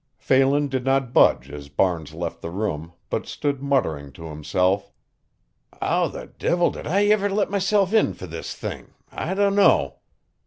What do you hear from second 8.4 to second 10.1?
thing I dunno!